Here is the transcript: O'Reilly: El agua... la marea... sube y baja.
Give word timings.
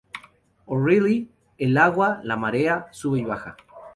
O'Reilly: 0.65 1.29
El 1.67 1.77
agua... 1.77 2.09
la 2.23 2.35
marea... 2.35 2.87
sube 2.91 3.19
y 3.19 3.23
baja. 3.23 3.55